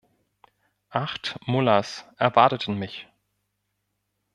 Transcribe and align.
Acht 0.89 1.37
Mullahs 1.45 2.07
erwarteten 2.17 2.75
mich. 2.79 3.07